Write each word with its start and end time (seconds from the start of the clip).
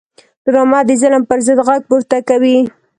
ډرامه 0.45 0.79
د 0.87 0.91
ظلم 1.01 1.23
پر 1.29 1.39
ضد 1.45 1.59
غږ 1.67 1.81
پورته 1.89 2.17
کوي 2.29 2.57